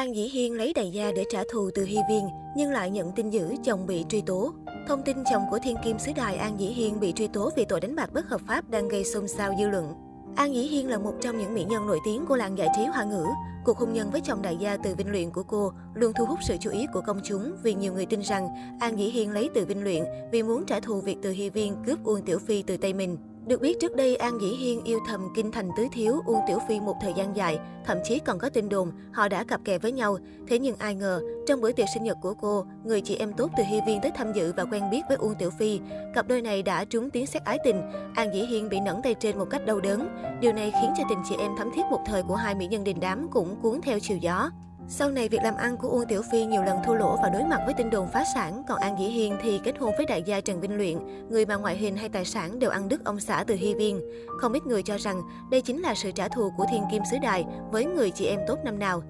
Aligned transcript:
An 0.00 0.16
Dĩ 0.16 0.22
Hiên 0.22 0.54
lấy 0.54 0.72
đại 0.72 0.90
gia 0.90 1.12
để 1.12 1.24
trả 1.30 1.42
thù 1.52 1.70
từ 1.74 1.84
Hy 1.84 1.98
Viên, 2.10 2.28
nhưng 2.56 2.70
lại 2.70 2.90
nhận 2.90 3.12
tin 3.12 3.30
dữ 3.30 3.54
chồng 3.64 3.86
bị 3.86 4.04
truy 4.08 4.20
tố. 4.20 4.52
Thông 4.88 5.02
tin 5.02 5.16
chồng 5.30 5.42
của 5.50 5.58
Thiên 5.62 5.76
Kim 5.84 5.98
xứ 5.98 6.12
Đài 6.16 6.36
An 6.36 6.60
Dĩ 6.60 6.66
Hiên 6.66 7.00
bị 7.00 7.12
truy 7.12 7.26
tố 7.26 7.50
vì 7.56 7.64
tội 7.64 7.80
đánh 7.80 7.96
bạc 7.96 8.12
bất 8.12 8.26
hợp 8.28 8.40
pháp 8.48 8.70
đang 8.70 8.88
gây 8.88 9.04
xôn 9.04 9.28
xao 9.28 9.54
dư 9.58 9.68
luận. 9.68 9.94
An 10.36 10.54
Dĩ 10.54 10.62
Hiên 10.62 10.88
là 10.88 10.98
một 10.98 11.12
trong 11.20 11.38
những 11.38 11.54
mỹ 11.54 11.64
nhân 11.64 11.86
nổi 11.86 11.98
tiếng 12.04 12.26
của 12.26 12.36
làng 12.36 12.58
giải 12.58 12.68
trí 12.76 12.84
hoa 12.84 13.04
ngữ. 13.04 13.24
Cuộc 13.64 13.78
hôn 13.78 13.92
nhân 13.92 14.10
với 14.10 14.20
chồng 14.20 14.42
đại 14.42 14.56
gia 14.56 14.76
từ 14.76 14.94
Vinh 14.94 15.10
Luyện 15.10 15.30
của 15.30 15.42
cô 15.42 15.72
luôn 15.94 16.12
thu 16.18 16.24
hút 16.24 16.38
sự 16.48 16.56
chú 16.60 16.70
ý 16.70 16.86
của 16.92 17.00
công 17.00 17.20
chúng 17.24 17.52
vì 17.62 17.74
nhiều 17.74 17.94
người 17.94 18.06
tin 18.06 18.20
rằng 18.20 18.48
An 18.80 18.98
Dĩ 18.98 19.04
Hiên 19.04 19.30
lấy 19.30 19.50
từ 19.54 19.64
Vinh 19.64 19.84
Luyện 19.84 20.04
vì 20.32 20.42
muốn 20.42 20.64
trả 20.66 20.80
thù 20.80 21.00
việc 21.00 21.16
từ 21.22 21.30
Hy 21.30 21.50
Viên 21.50 21.76
cướp 21.86 22.04
Uông 22.04 22.22
Tiểu 22.22 22.38
Phi 22.38 22.62
từ 22.62 22.76
tay 22.76 22.92
mình. 22.92 23.16
Được 23.46 23.60
biết 23.60 23.80
trước 23.80 23.96
đây 23.96 24.16
An 24.16 24.40
Dĩ 24.40 24.48
Hiên 24.48 24.84
yêu 24.84 24.98
thầm 25.08 25.28
kinh 25.34 25.52
thành 25.52 25.70
tứ 25.76 25.86
thiếu 25.92 26.22
Uông 26.26 26.40
Tiểu 26.48 26.58
Phi 26.68 26.80
một 26.80 26.94
thời 27.00 27.12
gian 27.16 27.36
dài, 27.36 27.58
thậm 27.86 27.98
chí 28.04 28.18
còn 28.18 28.38
có 28.38 28.48
tin 28.48 28.68
đồn 28.68 28.92
họ 29.12 29.28
đã 29.28 29.44
cặp 29.44 29.60
kè 29.64 29.78
với 29.78 29.92
nhau. 29.92 30.18
Thế 30.48 30.58
nhưng 30.58 30.76
ai 30.78 30.94
ngờ, 30.94 31.20
trong 31.46 31.60
bữa 31.60 31.72
tiệc 31.72 31.86
sinh 31.94 32.04
nhật 32.04 32.16
của 32.22 32.34
cô, 32.34 32.64
người 32.84 33.00
chị 33.00 33.16
em 33.16 33.32
tốt 33.32 33.50
từ 33.56 33.62
Hy 33.62 33.80
Viên 33.86 34.00
tới 34.00 34.10
tham 34.14 34.32
dự 34.32 34.52
và 34.56 34.64
quen 34.64 34.82
biết 34.90 35.00
với 35.08 35.16
Uông 35.16 35.34
Tiểu 35.34 35.50
Phi. 35.58 35.80
Cặp 36.14 36.28
đôi 36.28 36.42
này 36.42 36.62
đã 36.62 36.84
trúng 36.84 37.10
tiếng 37.10 37.26
xét 37.26 37.44
ái 37.44 37.58
tình. 37.64 37.82
An 38.14 38.34
Dĩ 38.34 38.40
Hiên 38.40 38.68
bị 38.68 38.80
nẫn 38.80 39.02
tay 39.02 39.14
trên 39.14 39.38
một 39.38 39.46
cách 39.50 39.66
đau 39.66 39.80
đớn. 39.80 40.08
Điều 40.40 40.52
này 40.52 40.72
khiến 40.80 40.90
cho 40.98 41.04
tình 41.08 41.18
chị 41.28 41.34
em 41.38 41.56
thắm 41.58 41.70
thiết 41.74 41.82
một 41.90 42.00
thời 42.06 42.22
của 42.22 42.36
hai 42.36 42.54
mỹ 42.54 42.66
nhân 42.66 42.84
đình 42.84 43.00
đám 43.00 43.28
cũng 43.32 43.56
cuốn 43.62 43.80
theo 43.82 43.98
chiều 44.00 44.16
gió. 44.16 44.50
Sau 44.92 45.10
này, 45.10 45.28
việc 45.28 45.42
làm 45.42 45.56
ăn 45.56 45.76
của 45.76 45.88
Uông 45.88 46.06
Tiểu 46.08 46.22
Phi 46.22 46.44
nhiều 46.44 46.62
lần 46.62 46.78
thua 46.86 46.94
lỗ 46.94 47.16
và 47.22 47.28
đối 47.28 47.44
mặt 47.44 47.60
với 47.64 47.74
tin 47.74 47.90
đồn 47.90 48.08
phá 48.08 48.24
sản, 48.34 48.62
còn 48.68 48.78
An 48.78 48.96
Dĩ 48.98 49.04
Hiên 49.04 49.36
thì 49.42 49.60
kết 49.64 49.78
hôn 49.78 49.92
với 49.96 50.06
đại 50.06 50.22
gia 50.22 50.40
Trần 50.40 50.60
Vinh 50.60 50.76
Luyện, 50.76 50.98
người 51.30 51.46
mà 51.46 51.56
ngoại 51.56 51.76
hình 51.76 51.96
hay 51.96 52.08
tài 52.08 52.24
sản 52.24 52.58
đều 52.58 52.70
ăn 52.70 52.88
đứt 52.88 53.04
ông 53.04 53.20
xã 53.20 53.44
từ 53.46 53.54
Hy 53.54 53.74
Viên. 53.74 54.00
Không 54.40 54.52
ít 54.52 54.66
người 54.66 54.82
cho 54.82 54.96
rằng 54.98 55.22
đây 55.50 55.60
chính 55.60 55.80
là 55.80 55.94
sự 55.94 56.10
trả 56.10 56.28
thù 56.28 56.52
của 56.56 56.66
Thiên 56.70 56.82
Kim 56.90 57.02
Sứ 57.10 57.16
Đài 57.22 57.44
với 57.70 57.84
người 57.84 58.10
chị 58.10 58.26
em 58.26 58.40
tốt 58.46 58.58
năm 58.64 58.78
nào 58.78 59.02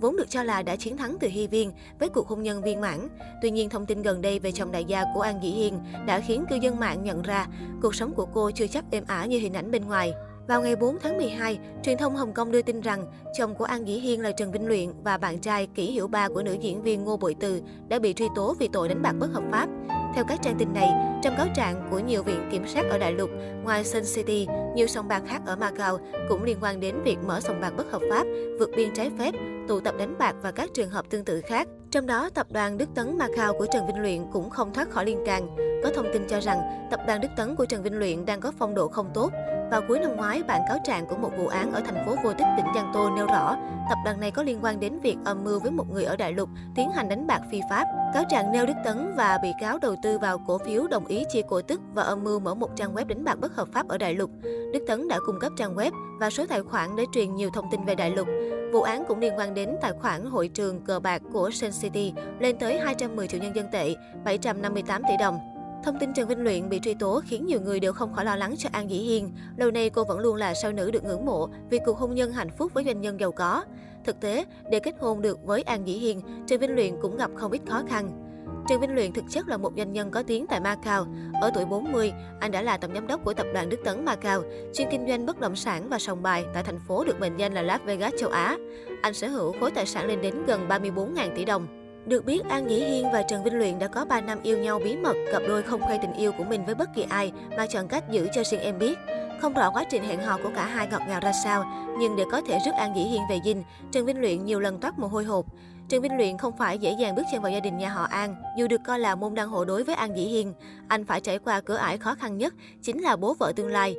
vốn 0.00 0.16
được 0.16 0.30
cho 0.30 0.42
là 0.42 0.62
đã 0.62 0.76
chiến 0.76 0.96
thắng 0.96 1.16
từ 1.20 1.28
Hy 1.28 1.46
Viên 1.46 1.72
với 1.98 2.08
cuộc 2.08 2.28
hôn 2.28 2.42
nhân 2.42 2.62
viên 2.62 2.80
mãn. 2.80 3.08
Tuy 3.42 3.50
nhiên, 3.50 3.70
thông 3.70 3.86
tin 3.86 4.02
gần 4.02 4.22
đây 4.22 4.38
về 4.38 4.52
chồng 4.52 4.72
đại 4.72 4.84
gia 4.84 5.04
của 5.14 5.20
An 5.20 5.42
Dĩ 5.42 5.50
Hiên 5.50 5.78
đã 6.06 6.20
khiến 6.20 6.44
cư 6.50 6.56
dân 6.56 6.80
mạng 6.80 7.04
nhận 7.04 7.22
ra 7.22 7.46
cuộc 7.82 7.94
sống 7.94 8.12
của 8.14 8.26
cô 8.26 8.50
chưa 8.50 8.66
chắc 8.66 8.84
êm 8.90 9.04
ả 9.06 9.26
như 9.26 9.38
hình 9.38 9.54
ảnh 9.54 9.70
bên 9.70 9.86
ngoài. 9.86 10.12
Vào 10.48 10.62
ngày 10.62 10.76
4 10.76 10.98
tháng 11.02 11.16
12, 11.16 11.58
truyền 11.82 11.98
thông 11.98 12.16
Hồng 12.16 12.32
Kông 12.32 12.52
đưa 12.52 12.62
tin 12.62 12.80
rằng 12.80 13.06
chồng 13.38 13.54
của 13.54 13.64
An 13.64 13.86
Dĩ 13.86 13.94
Hiên 13.94 14.20
là 14.22 14.32
Trần 14.32 14.52
Vinh 14.52 14.66
Luyện 14.66 14.88
và 15.04 15.18
bạn 15.18 15.38
trai 15.38 15.66
Kỷ 15.66 15.90
Hiểu 15.90 16.08
Ba 16.08 16.28
của 16.28 16.42
nữ 16.42 16.52
diễn 16.60 16.82
viên 16.82 17.04
Ngô 17.04 17.16
Bội 17.16 17.36
Từ 17.40 17.60
đã 17.88 17.98
bị 17.98 18.12
truy 18.12 18.26
tố 18.34 18.54
vì 18.58 18.68
tội 18.68 18.88
đánh 18.88 19.02
bạc 19.02 19.12
bất 19.12 19.32
hợp 19.32 19.42
pháp. 19.50 19.68
Theo 20.14 20.24
các 20.28 20.38
trang 20.42 20.56
tin 20.58 20.74
này, 20.74 20.88
trong 21.22 21.36
cáo 21.36 21.46
trạng 21.54 21.88
của 21.90 21.98
nhiều 21.98 22.22
viện 22.22 22.48
kiểm 22.52 22.66
sát 22.66 22.84
ở 22.90 22.98
đại 22.98 23.12
lục, 23.12 23.30
ngoài 23.64 23.84
Sun 23.84 24.02
City, 24.14 24.46
nhiều 24.74 24.86
sòng 24.86 25.08
bạc 25.08 25.22
khác 25.26 25.42
ở 25.46 25.56
Macau 25.56 25.98
cũng 26.28 26.44
liên 26.44 26.58
quan 26.60 26.80
đến 26.80 27.02
việc 27.04 27.16
mở 27.26 27.40
sòng 27.40 27.60
bạc 27.60 27.72
bất 27.76 27.90
hợp 27.90 28.02
pháp, 28.10 28.24
vượt 28.58 28.70
biên 28.76 28.94
trái 28.94 29.10
phép, 29.18 29.34
tụ 29.68 29.80
tập 29.80 29.94
đánh 29.98 30.18
bạc 30.18 30.36
và 30.42 30.52
các 30.52 30.70
trường 30.74 30.90
hợp 30.90 31.04
tương 31.10 31.24
tự 31.24 31.40
khác. 31.40 31.68
Trong 31.90 32.06
đó, 32.06 32.30
tập 32.34 32.46
đoàn 32.50 32.78
Đức 32.78 32.88
Tấn 32.94 33.18
Macau 33.18 33.52
của 33.58 33.66
Trần 33.72 33.86
Vinh 33.86 34.02
Luyện 34.02 34.22
cũng 34.32 34.50
không 34.50 34.72
thoát 34.74 34.90
khỏi 34.90 35.06
liên 35.06 35.18
can. 35.26 35.56
Có 35.84 35.90
thông 35.94 36.06
tin 36.12 36.22
cho 36.28 36.40
rằng, 36.40 36.88
tập 36.90 37.00
đoàn 37.06 37.20
Đức 37.20 37.28
Tấn 37.36 37.56
của 37.56 37.66
Trần 37.66 37.82
Vinh 37.82 37.98
Luyện 37.98 38.26
đang 38.26 38.40
có 38.40 38.52
phong 38.58 38.74
độ 38.74 38.88
không 38.88 39.10
tốt. 39.14 39.32
Vào 39.70 39.82
cuối 39.88 39.98
năm 39.98 40.16
ngoái, 40.16 40.42
bản 40.42 40.62
cáo 40.68 40.78
trạng 40.84 41.06
của 41.06 41.16
một 41.16 41.30
vụ 41.38 41.46
án 41.46 41.72
ở 41.72 41.80
thành 41.80 42.06
phố 42.06 42.16
Vô 42.24 42.32
Tích, 42.32 42.46
tỉnh 42.56 42.66
Giang 42.74 42.90
Tô 42.94 43.10
nêu 43.16 43.26
rõ, 43.26 43.56
tập 43.88 43.98
đoàn 44.04 44.20
này 44.20 44.30
có 44.30 44.42
liên 44.42 44.58
quan 44.62 44.80
đến 44.80 44.98
việc 44.98 45.16
âm 45.24 45.44
mưu 45.44 45.60
với 45.60 45.70
một 45.70 45.90
người 45.90 46.04
ở 46.04 46.16
đại 46.16 46.32
lục 46.32 46.48
tiến 46.74 46.90
hành 46.90 47.08
đánh 47.08 47.26
bạc 47.26 47.40
phi 47.50 47.60
pháp. 47.70 47.84
Cáo 48.14 48.24
trạng 48.30 48.52
nêu 48.52 48.66
Đức 48.66 48.74
Tấn 48.84 49.14
và 49.16 49.38
bị 49.42 49.48
cáo 49.60 49.78
đầu 49.78 49.96
tư 50.02 50.18
vào 50.18 50.38
cổ 50.46 50.58
phiếu 50.58 50.86
đồng 50.86 51.06
ý 51.06 51.24
chia 51.32 51.42
cổ 51.48 51.62
tức 51.62 51.80
và 51.94 52.02
âm 52.02 52.24
mưu 52.24 52.40
mở 52.40 52.54
một 52.54 52.76
trang 52.76 52.94
web 52.94 53.06
đánh 53.06 53.24
bạc 53.24 53.34
bất 53.34 53.56
hợp 53.56 53.68
pháp 53.72 53.88
ở 53.88 53.98
đại 53.98 54.14
lục. 54.14 54.30
Đức 54.42 54.84
Tấn 54.86 55.08
đã 55.08 55.18
cung 55.26 55.40
cấp 55.40 55.52
trang 55.58 55.76
web 55.76 55.90
và 56.20 56.30
số 56.30 56.46
tài 56.46 56.62
khoản 56.62 56.96
để 56.96 57.04
truyền 57.12 57.34
nhiều 57.34 57.50
thông 57.54 57.70
tin 57.70 57.84
về 57.84 57.94
đại 57.94 58.10
lục. 58.10 58.28
Vụ 58.72 58.82
án 58.82 59.04
cũng 59.08 59.18
liên 59.18 59.38
quan 59.38 59.54
đến 59.54 59.76
tài 59.80 59.92
khoản 59.92 60.24
hội 60.24 60.48
trường 60.48 60.84
cờ 60.84 61.00
bạc 61.00 61.22
của 61.32 61.50
Sun 61.50 61.70
City 61.80 62.12
lên 62.40 62.58
tới 62.58 62.78
210 62.78 63.28
triệu 63.28 63.40
nhân 63.40 63.56
dân 63.56 63.66
tệ, 63.72 63.94
758 64.24 65.02
tỷ 65.08 65.16
đồng. 65.20 65.55
Thông 65.84 65.98
tin 65.98 66.14
Trần 66.14 66.28
Vinh 66.28 66.44
Luyện 66.44 66.68
bị 66.68 66.80
truy 66.82 66.94
tố 66.94 67.20
khiến 67.24 67.46
nhiều 67.46 67.60
người 67.60 67.80
đều 67.80 67.92
không 67.92 68.12
khỏi 68.12 68.24
lo 68.24 68.36
lắng 68.36 68.54
cho 68.58 68.68
An 68.72 68.90
Dĩ 68.90 68.96
Hiên. 68.96 69.32
Lâu 69.56 69.70
nay 69.70 69.90
cô 69.90 70.04
vẫn 70.04 70.18
luôn 70.18 70.36
là 70.36 70.54
sao 70.54 70.72
nữ 70.72 70.90
được 70.90 71.04
ngưỡng 71.04 71.24
mộ 71.24 71.48
vì 71.70 71.78
cuộc 71.86 71.98
hôn 71.98 72.14
nhân 72.14 72.32
hạnh 72.32 72.50
phúc 72.58 72.74
với 72.74 72.84
doanh 72.84 73.00
nhân 73.00 73.20
giàu 73.20 73.32
có. 73.32 73.64
Thực 74.04 74.20
tế, 74.20 74.44
để 74.70 74.80
kết 74.80 74.94
hôn 75.00 75.22
được 75.22 75.44
với 75.44 75.62
An 75.62 75.86
Dĩ 75.86 75.92
Hiên, 75.92 76.20
Trần 76.46 76.60
Vinh 76.60 76.74
Luyện 76.74 76.96
cũng 77.02 77.16
gặp 77.16 77.30
không 77.34 77.52
ít 77.52 77.60
khó 77.68 77.82
khăn. 77.88 78.22
Trần 78.68 78.80
Vinh 78.80 78.94
Luyện 78.94 79.12
thực 79.12 79.24
chất 79.30 79.48
là 79.48 79.56
một 79.56 79.72
doanh 79.76 79.92
nhân 79.92 80.10
có 80.10 80.22
tiếng 80.22 80.46
tại 80.46 80.60
Macau. 80.60 81.06
Ở 81.40 81.50
tuổi 81.54 81.64
40, 81.64 82.12
anh 82.40 82.50
đã 82.50 82.62
là 82.62 82.76
tổng 82.76 82.94
giám 82.94 83.06
đốc 83.06 83.24
của 83.24 83.34
tập 83.34 83.46
đoàn 83.54 83.68
Đức 83.68 83.80
Tấn 83.84 84.04
Macau, 84.04 84.42
chuyên 84.74 84.88
kinh 84.90 85.06
doanh 85.08 85.26
bất 85.26 85.40
động 85.40 85.56
sản 85.56 85.88
và 85.88 85.98
sòng 85.98 86.22
bài 86.22 86.44
tại 86.54 86.62
thành 86.62 86.78
phố 86.88 87.04
được 87.04 87.20
mệnh 87.20 87.36
danh 87.36 87.54
là 87.54 87.62
Las 87.62 87.80
Vegas 87.84 88.12
châu 88.18 88.30
Á. 88.30 88.56
Anh 89.02 89.14
sở 89.14 89.28
hữu 89.28 89.54
khối 89.60 89.70
tài 89.70 89.86
sản 89.86 90.06
lên 90.06 90.22
đến 90.22 90.44
gần 90.46 90.68
34.000 90.68 91.36
tỷ 91.36 91.44
đồng. 91.44 91.85
Được 92.06 92.24
biết, 92.24 92.44
An 92.48 92.66
Nghĩ 92.66 92.84
Hiên 92.84 93.10
và 93.12 93.22
Trần 93.22 93.44
Vinh 93.44 93.58
Luyện 93.58 93.78
đã 93.78 93.86
có 93.86 94.04
3 94.04 94.20
năm 94.20 94.38
yêu 94.42 94.58
nhau 94.58 94.80
bí 94.84 94.96
mật, 94.96 95.14
cặp 95.32 95.42
đôi 95.48 95.62
không 95.62 95.80
khoe 95.80 95.98
tình 96.02 96.12
yêu 96.12 96.32
của 96.32 96.44
mình 96.44 96.64
với 96.64 96.74
bất 96.74 96.94
kỳ 96.94 97.06
ai 97.08 97.32
mà 97.56 97.66
chọn 97.66 97.88
cách 97.88 98.10
giữ 98.10 98.28
cho 98.34 98.42
riêng 98.44 98.60
em 98.60 98.78
biết. 98.78 98.98
Không 99.40 99.52
rõ 99.52 99.70
quá 99.70 99.84
trình 99.90 100.02
hẹn 100.02 100.22
hò 100.22 100.38
của 100.42 100.50
cả 100.54 100.66
hai 100.66 100.88
ngọt 100.90 101.00
ngào 101.08 101.20
ra 101.20 101.32
sao, 101.44 101.64
nhưng 101.98 102.16
để 102.16 102.24
có 102.32 102.40
thể 102.40 102.58
rước 102.64 102.70
An 102.74 102.94
Nghĩ 102.94 103.04
Hiên 103.04 103.22
về 103.30 103.40
dinh, 103.44 103.62
Trần 103.92 104.06
Vinh 104.06 104.20
Luyện 104.20 104.44
nhiều 104.44 104.60
lần 104.60 104.80
toát 104.80 104.98
mồ 104.98 105.06
hôi 105.06 105.24
hột. 105.24 105.46
Trần 105.88 106.02
Vinh 106.02 106.16
Luyện 106.16 106.38
không 106.38 106.56
phải 106.56 106.78
dễ 106.78 106.96
dàng 107.00 107.14
bước 107.14 107.22
chân 107.32 107.42
vào 107.42 107.52
gia 107.52 107.60
đình 107.60 107.78
nhà 107.78 107.88
họ 107.88 108.02
An, 108.02 108.36
dù 108.58 108.66
được 108.68 108.80
coi 108.86 108.98
là 108.98 109.14
môn 109.14 109.34
đăng 109.34 109.48
hộ 109.48 109.64
đối 109.64 109.84
với 109.84 109.94
An 109.94 110.16
Dĩ 110.16 110.22
Hiên. 110.22 110.54
Anh 110.88 111.04
phải 111.04 111.20
trải 111.20 111.38
qua 111.38 111.60
cửa 111.60 111.76
ải 111.76 111.98
khó 111.98 112.14
khăn 112.14 112.38
nhất, 112.38 112.54
chính 112.82 113.02
là 113.02 113.16
bố 113.16 113.34
vợ 113.34 113.52
tương 113.56 113.68
lai. 113.68 113.96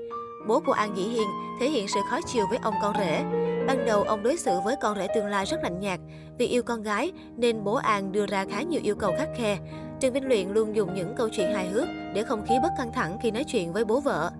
Bố 0.48 0.60
của 0.66 0.72
An 0.72 0.98
Dĩ 0.98 1.04
Hiên 1.04 1.28
thể 1.60 1.70
hiện 1.70 1.88
sự 1.94 2.00
khó 2.10 2.20
chịu 2.34 2.46
với 2.50 2.60
ông 2.62 2.74
con 2.82 2.96
rể. 3.00 3.24
Ban 3.68 3.86
đầu, 3.86 4.04
ông 4.04 4.24
đối 4.24 4.38
xử 4.38 4.60
với 4.66 4.76
con 4.82 4.98
rể 4.98 5.08
tương 5.16 5.26
lai 5.26 5.46
rất 5.46 5.64
lạnh 5.64 5.80
nhạt. 5.80 6.00
Vì 6.38 6.48
yêu 6.48 6.64
con 6.64 6.84
gái, 6.84 7.12
nên 7.38 7.64
bố 7.64 7.74
An 7.76 8.12
đưa 8.12 8.26
ra 8.26 8.46
khá 8.46 8.62
nhiều 8.62 8.82
yêu 8.84 8.96
cầu 8.96 9.14
khắc 9.18 9.30
khe. 9.36 9.58
Trần 10.00 10.14
Vinh 10.14 10.28
Luyện 10.28 10.50
luôn 10.50 10.76
dùng 10.76 10.94
những 10.94 11.16
câu 11.16 11.30
chuyện 11.30 11.54
hài 11.54 11.68
hước 11.68 11.88
để 12.14 12.24
không 12.24 12.46
khí 12.48 12.56
bất 12.64 12.70
căng 12.78 12.92
thẳng 12.94 13.18
khi 13.22 13.32
nói 13.32 13.44
chuyện 13.44 13.74
với 13.74 13.86
bố 13.86 14.00
vợ. 14.00 14.32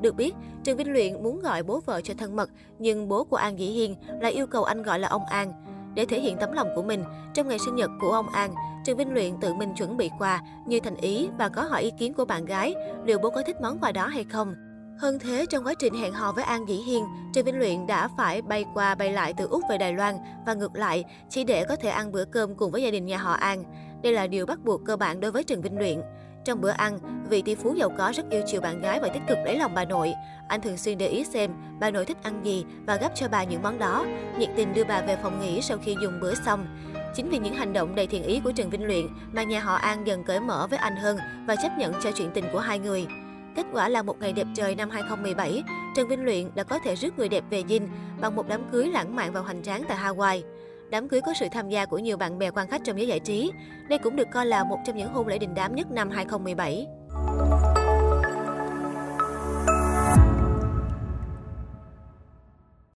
Được 0.00 0.14
biết, 0.14 0.34
Trần 0.64 0.76
Vinh 0.76 0.92
Luyện 0.92 1.22
muốn 1.22 1.40
gọi 1.40 1.62
bố 1.62 1.80
vợ 1.86 2.00
cho 2.00 2.14
thân 2.18 2.36
mật, 2.36 2.50
nhưng 2.78 3.08
bố 3.08 3.24
của 3.24 3.36
An 3.36 3.58
Dĩ 3.58 3.66
Hiên 3.66 3.96
lại 4.20 4.32
yêu 4.32 4.46
cầu 4.46 4.64
anh 4.64 4.82
gọi 4.82 4.98
là 4.98 5.08
ông 5.08 5.24
An. 5.24 5.52
Để 5.94 6.06
thể 6.06 6.20
hiện 6.20 6.36
tấm 6.40 6.52
lòng 6.52 6.68
của 6.76 6.82
mình, 6.82 7.04
trong 7.34 7.48
ngày 7.48 7.58
sinh 7.58 7.76
nhật 7.76 7.90
của 8.00 8.10
ông 8.10 8.28
An, 8.28 8.54
Trần 8.84 8.96
Vinh 8.96 9.12
Luyện 9.14 9.40
tự 9.40 9.54
mình 9.54 9.74
chuẩn 9.74 9.96
bị 9.96 10.10
quà 10.18 10.42
như 10.66 10.80
thành 10.80 10.96
ý 10.96 11.28
và 11.38 11.48
có 11.48 11.62
hỏi 11.62 11.82
ý 11.82 11.90
kiến 11.98 12.14
của 12.14 12.24
bạn 12.24 12.44
gái 12.44 12.74
liệu 13.04 13.18
bố 13.18 13.30
có 13.30 13.42
thích 13.46 13.56
món 13.62 13.78
quà 13.78 13.92
đó 13.92 14.06
hay 14.06 14.24
không. 14.24 14.54
Hơn 14.98 15.18
thế, 15.18 15.46
trong 15.50 15.64
quá 15.64 15.74
trình 15.78 15.94
hẹn 15.94 16.12
hò 16.12 16.32
với 16.32 16.44
An 16.44 16.68
Dĩ 16.68 16.74
Hiên, 16.74 17.04
Trần 17.32 17.44
Vinh 17.44 17.58
Luyện 17.58 17.86
đã 17.86 18.08
phải 18.16 18.42
bay 18.42 18.64
qua 18.74 18.94
bay 18.94 19.12
lại 19.12 19.34
từ 19.36 19.46
Úc 19.46 19.62
về 19.70 19.78
Đài 19.78 19.92
Loan 19.92 20.14
và 20.46 20.54
ngược 20.54 20.76
lại, 20.76 21.04
chỉ 21.30 21.44
để 21.44 21.64
có 21.64 21.76
thể 21.76 21.88
ăn 21.88 22.12
bữa 22.12 22.24
cơm 22.24 22.54
cùng 22.54 22.70
với 22.70 22.82
gia 22.82 22.90
đình 22.90 23.06
nhà 23.06 23.18
họ 23.18 23.32
An. 23.32 23.64
Đây 24.02 24.12
là 24.12 24.26
điều 24.26 24.46
bắt 24.46 24.58
buộc 24.64 24.80
cơ 24.84 24.96
bản 24.96 25.20
đối 25.20 25.30
với 25.30 25.44
Trần 25.44 25.62
Vinh 25.62 25.78
Luyện. 25.78 26.00
Trong 26.44 26.60
bữa 26.60 26.70
ăn, 26.70 26.98
vị 27.28 27.42
tỷ 27.42 27.54
phú 27.54 27.74
giàu 27.74 27.90
có 27.98 28.12
rất 28.16 28.30
yêu 28.30 28.42
chiều 28.46 28.60
bạn 28.60 28.80
gái 28.80 29.00
và 29.00 29.08
tích 29.08 29.22
cực 29.28 29.38
lấy 29.44 29.58
lòng 29.58 29.74
bà 29.74 29.84
nội. 29.84 30.14
Anh 30.48 30.60
thường 30.60 30.76
xuyên 30.76 30.98
để 30.98 31.08
ý 31.08 31.24
xem 31.24 31.50
bà 31.80 31.90
nội 31.90 32.04
thích 32.04 32.18
ăn 32.22 32.44
gì 32.44 32.64
và 32.86 32.96
gấp 32.96 33.10
cho 33.14 33.28
bà 33.28 33.44
những 33.44 33.62
món 33.62 33.78
đó, 33.78 34.06
nhiệt 34.38 34.48
tình 34.56 34.74
đưa 34.74 34.84
bà 34.84 35.00
về 35.00 35.16
phòng 35.22 35.40
nghỉ 35.40 35.62
sau 35.62 35.78
khi 35.84 35.96
dùng 36.02 36.20
bữa 36.20 36.34
xong. 36.34 36.66
Chính 37.14 37.28
vì 37.30 37.38
những 37.38 37.54
hành 37.54 37.72
động 37.72 37.94
đầy 37.94 38.06
thiện 38.06 38.22
ý 38.22 38.40
của 38.44 38.52
Trần 38.52 38.70
Vinh 38.70 38.86
Luyện 38.86 39.06
mà 39.32 39.42
nhà 39.42 39.60
họ 39.60 39.74
An 39.74 40.06
dần 40.06 40.24
cởi 40.24 40.40
mở 40.40 40.66
với 40.70 40.78
anh 40.78 40.96
hơn 40.96 41.16
và 41.46 41.56
chấp 41.56 41.72
nhận 41.78 41.92
cho 42.02 42.10
chuyện 42.12 42.30
tình 42.34 42.44
của 42.52 42.58
hai 42.60 42.78
người. 42.78 43.06
Kết 43.54 43.66
quả 43.72 43.88
là 43.88 44.02
một 44.02 44.20
ngày 44.20 44.32
đẹp 44.32 44.46
trời 44.54 44.74
năm 44.74 44.90
2017, 44.90 45.62
Trần 45.96 46.08
Vinh 46.08 46.24
Luyện 46.24 46.50
đã 46.54 46.62
có 46.62 46.78
thể 46.78 46.94
rước 46.94 47.18
người 47.18 47.28
đẹp 47.28 47.44
về 47.50 47.62
dinh 47.68 47.88
bằng 48.20 48.36
một 48.36 48.48
đám 48.48 48.60
cưới 48.72 48.86
lãng 48.86 49.16
mạn 49.16 49.32
và 49.32 49.40
hoành 49.40 49.62
tráng 49.62 49.84
tại 49.88 49.98
Hawaii. 49.98 50.42
Đám 50.90 51.08
cưới 51.08 51.20
có 51.20 51.34
sự 51.40 51.46
tham 51.52 51.68
gia 51.68 51.86
của 51.86 51.98
nhiều 51.98 52.16
bạn 52.16 52.38
bè 52.38 52.50
quan 52.50 52.68
khách 52.68 52.80
trong 52.84 52.98
giới 52.98 53.08
giải 53.08 53.20
trí. 53.20 53.50
Đây 53.88 53.98
cũng 53.98 54.16
được 54.16 54.28
coi 54.32 54.46
là 54.46 54.64
một 54.64 54.78
trong 54.86 54.96
những 54.96 55.12
hôn 55.12 55.26
lễ 55.26 55.38
đình 55.38 55.54
đám 55.54 55.74
nhất 55.74 55.90
năm 55.90 56.10
2017. 56.10 56.86